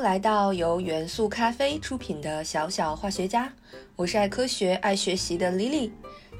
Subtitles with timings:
[0.00, 3.52] 来到由元素咖啡出品的小小化学家，
[3.96, 5.90] 我是爱科学、爱学习的 Lily。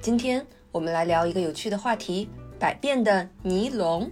[0.00, 4.10] 今天我们来聊一个有趣的话题——百变的尼龙。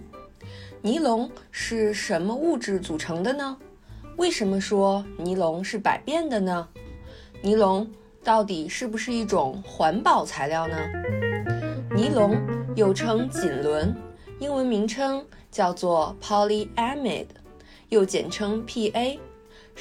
[0.83, 3.57] 尼龙是什么物质组成的呢？
[4.17, 6.69] 为什么说尼龙是百变的呢？
[7.41, 7.89] 尼龙
[8.23, 10.77] 到底是不是一种环保材料呢？
[11.95, 12.37] 尼龙
[12.75, 13.95] 又称锦纶，
[14.39, 17.25] 英文名称叫做 polyamide。
[17.89, 19.17] 又简称 PA，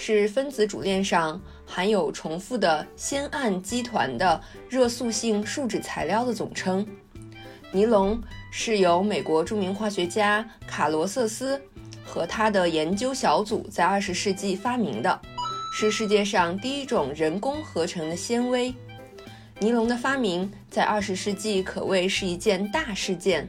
[0.01, 6.87] 是分子主链上含有重复的酰胺基团的热塑性树脂材料的总称。
[7.73, 8.19] 尼龙
[8.53, 11.61] 是由美国著名化学家卡罗瑟斯
[12.07, 15.21] 和他的研究小组在二十世纪发明的，
[15.75, 18.73] 是世界上第一种人工合成的纤维。
[19.59, 23.49] 尼龙的发明在二十世纪可谓是一件大事件，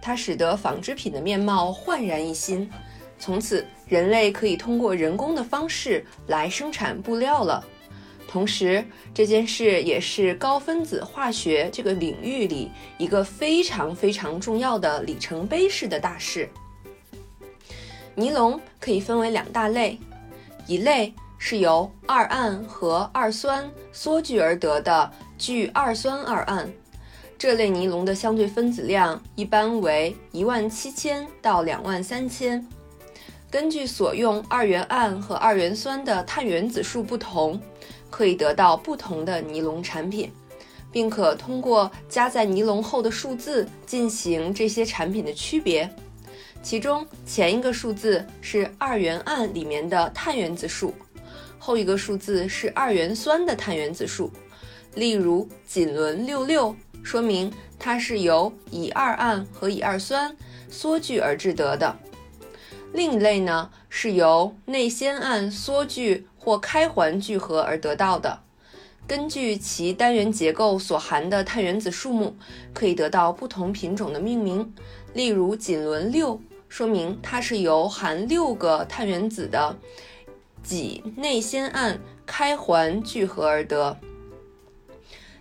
[0.00, 2.68] 它使得纺织品的面貌焕然一新。
[3.22, 7.64] 从此，人类可以通过人工的方式来生产布料了。
[8.26, 16.48] 同时，这件事也是高分子化学这个领域里一个非常非常重要的里程碑式的大事。
[18.16, 19.96] 尼龙可以分为两大类，
[20.66, 26.68] 一类是由二胺和二酸缩聚而得的聚二酸二胺，
[27.38, 32.66] 这类尼龙的相对分子量一般为一万七千到两万三千。
[33.52, 37.60] 根据所用二元胺和二元酸的碳原子数不同，
[38.08, 40.32] 可以得到不同的尼龙产品，
[40.90, 45.86] 并可通过加在尼龙后的数字进行这些产品的区别。
[46.62, 50.94] 其中前一个数字是二元胺里面的碳原子数，
[51.58, 54.32] 后一个数字是二元酸的碳原子数。
[54.94, 60.34] 例如锦纶六六，说明它是由乙二胺和乙二酸
[60.70, 61.94] 缩聚而制得的。
[62.92, 68.40] 另一类呢，是由内酰胺缩聚或开环聚合而得到的。
[69.06, 72.36] 根据其单元结构所含的碳原子数目，
[72.72, 74.72] 可以得到不同品种的命名。
[75.14, 79.76] 例如，锦纶六说明它是由含六个碳原子的
[80.62, 83.98] 己内酰胺开环聚合而得。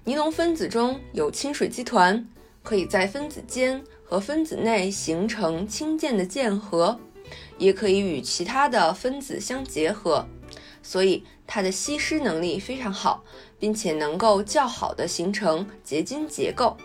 [0.03, 2.27] 尼龙分子中有亲水基团，
[2.63, 6.99] 可以在分子间和分子内形成氢键的键合。
[7.61, 10.25] 也可以与其他的分子相结合，
[10.81, 13.23] 所以它的吸湿能力非常好，
[13.59, 16.75] 并且能够较好的形成结晶结构。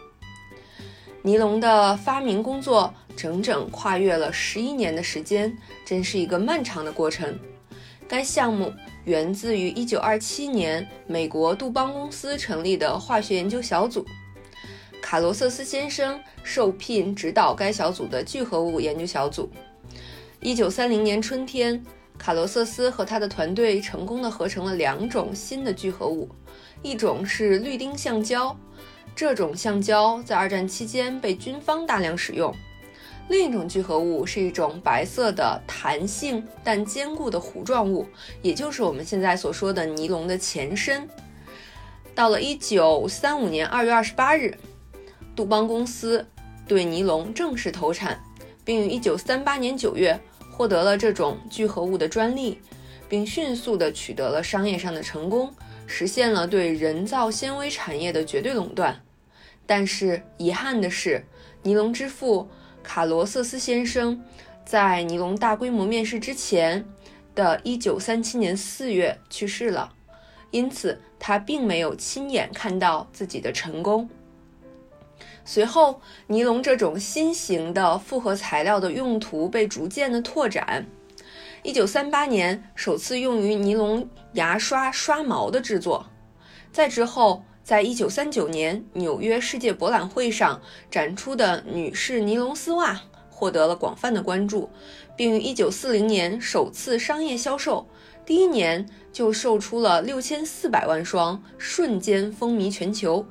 [1.23, 5.57] 尼龙的发明工作整整跨越了十一年的时间，
[5.87, 7.39] 真是一个漫长的过程。
[8.07, 8.71] 该项目
[9.07, 14.05] 源自于1927年美国杜邦公司成立的化学研究小组，
[15.01, 19.51] 卡罗瑟斯先生受聘指导该小组的聚合物研究小组。
[20.47, 21.85] 一九三零年春天，
[22.17, 26.29] 卡罗瑟斯和他的团队成功的合成了两种新的聚合物，
[26.83, 28.57] 一种是氯丁橡胶，
[29.13, 32.53] 这种橡胶在二战期间被军方大量使用；
[33.29, 38.07] 另一种聚合物是一种白色的弹性但坚固的糊状物，
[38.41, 41.09] 也就是我们现在所说的尼龙的前身。
[42.15, 44.57] 到了一九三五年二月二十八日，
[45.35, 46.25] 杜邦公司
[46.69, 48.23] 对尼龙正式投产。
[48.65, 50.21] 并于一九三八年九月
[50.57, 52.59] 获得了这种聚合物的专利，
[53.11, 55.53] 并迅速地取得了商业上的成功，
[55.87, 58.99] 实现了对人造纤维产业的绝对垄断。
[59.67, 61.23] 但是遗憾的是，
[61.63, 62.49] 尼龙之父
[62.83, 64.19] 卡罗瑟斯先生
[64.65, 66.83] 在尼龙大规模面世之前
[67.35, 69.93] 的一九三七年四月去世了，
[70.51, 74.09] 因此他并没有亲眼看到自己的成功。
[75.49, 80.85] 随后，尼龙这种新型的复合材料的用途被逐渐的拓展。
[81.63, 86.05] 一九三八年，首次用于尼龙牙刷刷毛的制作。
[86.73, 94.69] 再之后，在一九三九年纽约世界博览会上展出的女士尼龙丝袜获得了广泛的关注，
[95.17, 97.87] 并于一九四零年首次商业销售，
[98.25, 103.25] 第一年就售出了六千四百万双，瞬间风靡全球。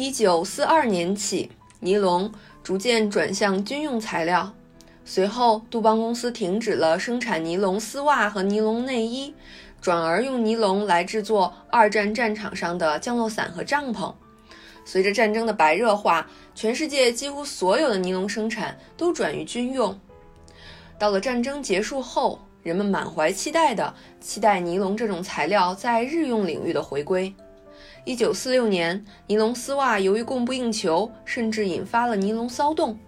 [0.00, 1.50] 一九四二年起，
[1.80, 2.30] 尼龙
[2.62, 4.54] 逐渐转向军用材料。
[5.04, 9.34] 随后，杜邦公司停止了生产尼龙丝袜和尼龙内衣，
[9.80, 14.14] 转而用尼龙来制作二战战场上的降落伞和帐篷。
[14.84, 16.24] 随着战争的白热化，
[16.54, 19.98] 全世界几乎所有的尼龙生产都转于军用。
[20.96, 27.34] 到了战争结束后，人们满怀期待的期待尼龙这种材料在日用领域的回归。
[28.08, 32.98] 一九四六年，尼龙丝袜由于供不应求，甚至引发了尼龙骚动。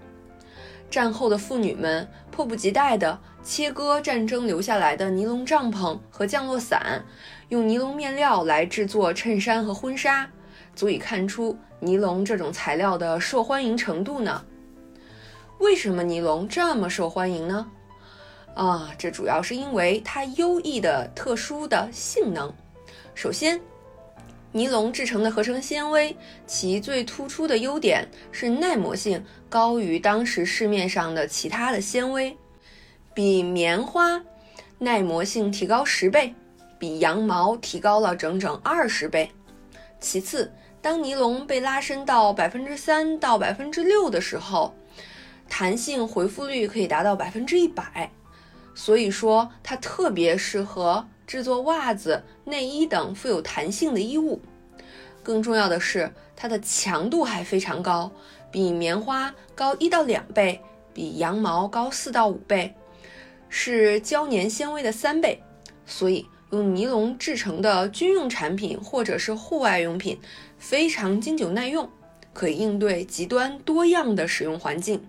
[0.91, 7.03] 战后的妇女们迫不及待地切割战争留下来的尼龙帐篷和降落伞，
[7.49, 10.31] 用尼龙面料来制作衬衫和婚纱，
[10.77, 14.45] 足以看出尼龙这种材料的受欢迎程度呢。
[15.61, 17.67] 为什么尼龙这么受欢迎呢？
[18.55, 22.53] 啊，这主要是因为它优异的特殊的性能。
[23.15, 23.59] 首先，
[24.53, 32.37] 尼龙制成的合成纤维，其最突出的优点是耐磨性高于当时市面上的其他的纤维，
[33.15, 34.21] 比棉花
[34.79, 36.35] 耐磨性提高十倍，
[36.81, 39.31] 比羊毛提高了整整二十倍。
[40.01, 44.75] 其次，当尼龙被拉伸到百分之三到百分之六的时候，
[45.49, 48.11] 弹性回复率可以达到百分之一百，
[48.75, 51.07] 所以说它特别适合。
[51.27, 54.43] 制作袜子、内衣等富有弹性的衣物。
[55.23, 58.11] 更重要的是，它的强度还非常高，
[58.51, 60.61] 比棉花高一到两倍，
[60.93, 62.75] 比羊毛高四到五倍，
[63.49, 65.43] 是胶粘纤维的三倍。
[65.87, 70.19] 所以，用尼龙制成的军用产品或者是户外用品
[70.59, 71.89] 非常经久耐用，
[72.33, 75.03] 可以应对极端多样的使用环境。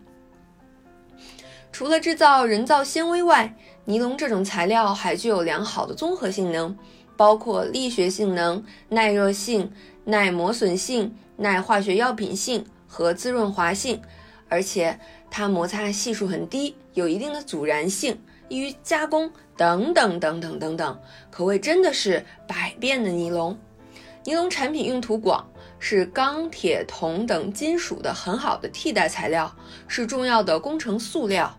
[1.71, 3.55] 除了制造人造纤维外，
[3.85, 6.77] 尼龙这种材料还具有良好的综合性能，
[7.21, 9.71] 包括力学性能、耐热性、
[10.05, 14.01] 耐磨损性、耐化学药品性和滋润滑性，
[14.49, 18.19] 而且它摩擦系数很低，有一定的阻燃性，
[18.49, 23.55] 易于加工等等等等等等，可谓真的是百变的尼龙。
[24.23, 25.47] 尼龙产品用途广，
[25.77, 29.55] 是钢铁、铜等金属的很好的替代材料，
[29.87, 31.55] 是重要的工程塑料。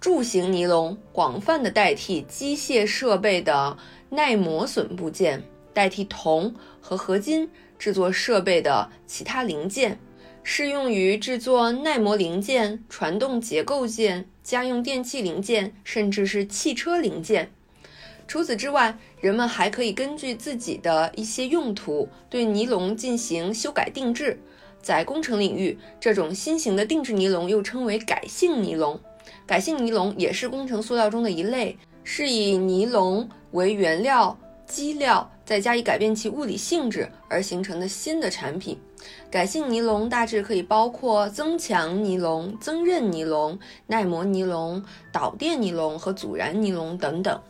[0.00, 3.78] 柱形尼龙广泛的代替机械设备的
[4.14, 9.98] 耐磨损部件，代替铜和合金制作设备的其他零件，
[10.42, 17.50] 适用于制作耐磨零件、传动结构件、家用电器零件，甚至是汽车零件。
[18.26, 24.38] 除此之外，人们还可以根据自己的一些用途对尼龙进行修改定制。
[24.80, 29.00] 在工程领域，这种新型的定制尼龙又称为改性尼龙。
[29.46, 38.78] 改性尼龙也是工程塑料中的一类，是以尼龙为原料基料，再加以改变其物理性质而形成的新的产品。
[39.30, 47.40] 改性尼龙大致可以包括增强尼龙、增韧尼龙、耐磨尼龙、导电尼龙和阻燃尼龙等等。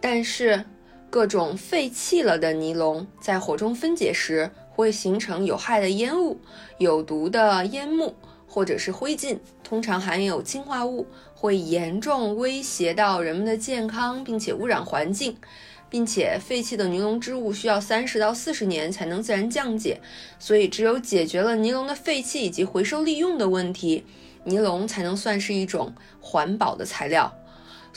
[0.00, 0.64] 但是，
[1.08, 6.38] 各种废弃了的尼龙在火中分解时会形成有害的烟雾、
[6.78, 8.14] 有毒的烟幕。
[8.48, 15.36] 或者是灰烬，通常含有氰化物，会严重威胁到人们的健康，并且污染环境，
[15.90, 20.00] 并且废弃的尼龙织物需要三十到四十年才能自然降解，
[20.38, 24.04] 所以只有解决了尼龙的废弃以及回收利用的问题，
[24.44, 27.32] 尼龙才能算是一种环保的材料。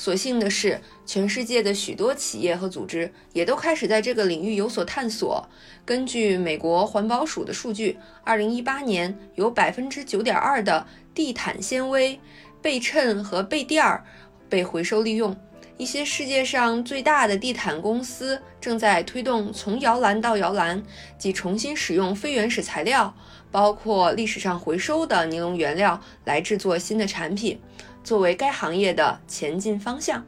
[0.01, 5.47] 所幸的是，全世界的许多企业和组织也都开始在这个领域有所探索。
[5.85, 12.19] 根据美国环保署的数据，2018年有9.2%的地毯纤维、
[12.63, 14.03] 被衬和被垫儿
[14.49, 15.37] 被回收利用。
[15.77, 20.81] 一些世界上最大的地毯公司正在推动从摇篮到摇篮，
[21.19, 23.15] 即重新使用非原始材料，
[23.51, 27.59] 包括历史上回收的尼龙原料来制作新的产品。
[28.03, 30.23] 作为该行业的前进方向。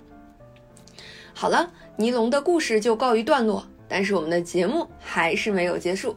[1.34, 6.16] 好了，尼龙的故事就告一段落，但是我们的节目还是没有结束，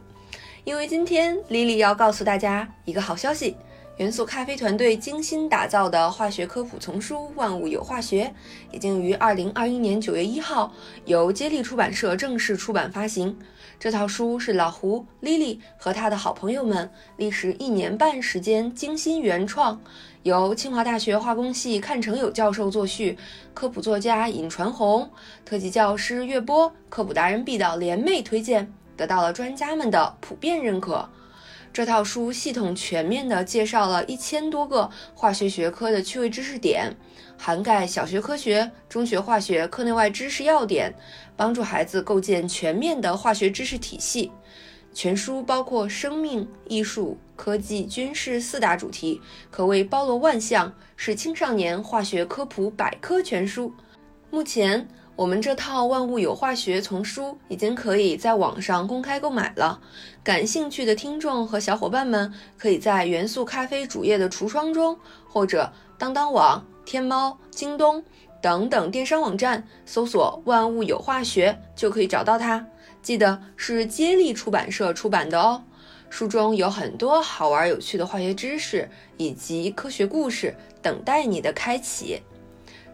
[0.63, 3.55] 因为今天莉莉要告诉大家一个好消息。
[3.97, 8.25] 元素咖啡团队精心打造的化学科普丛书《万物有化学》
[8.71, 10.71] 已经于二零二一年九月一号
[11.05, 13.35] 由接力出版社正式出版发行。
[13.79, 19.81] 这套书是老胡、Lily 和他的好朋友们历时一年半时间精心原创，
[20.21, 23.17] 由清华大学化工系阚成友教授作序，
[23.55, 25.09] 科普作家尹传红、
[25.43, 31.09] 特级教师岳波、科普达人毕导联袂推荐，得到了专家们的普遍认可。
[31.71, 36.95] 这套书系统全面地介绍了一千多个化学学科的趣味知识点，
[37.37, 40.93] 涵盖小学科学、中学化学课内外知识要点，
[41.35, 44.31] 帮助孩子构建全面的化学知识体系。
[44.93, 49.21] 全书包括生命、艺术、科技、军事四大主题，
[49.51, 53.71] 可谓包罗万象，是青少年化学科普百科全书。
[54.31, 54.87] 目前。
[55.17, 59.81] 我们这套《万物有化学》丛书已经可以在网上公开购买了，
[60.23, 64.95] 感兴趣的听众和小伙伴们可以在元素咖啡主页的橱窗中，
[65.27, 68.03] 或者当当网、天猫、京东
[68.39, 72.63] 等等电商网站搜索“万物有化学”就可以找到它。
[73.01, 75.63] 记得是接力出版社出版的哦。
[76.11, 82.21] 书中有很多好玩有趣的化学知识以及科学故事，等待你的开启。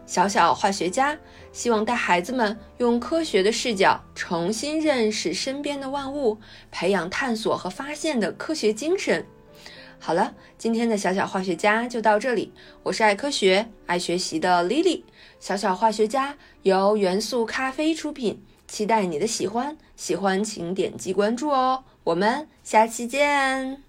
[0.06, 1.18] 小小化学家
[1.52, 6.38] 希望带孩子们用科学的视角重新认识身边的万物，
[6.70, 9.24] 培养探索和发现的科学精神。
[9.98, 12.52] 好了，今天的小小化学家就到这里。
[12.82, 15.02] 我是爱科学、爱学习的 Lily。
[15.40, 19.78] 小小化学家由元素咖啡出品，期待你的喜欢。
[19.96, 21.84] 喜欢请点击关注哦。
[22.02, 23.83] 我们下期见。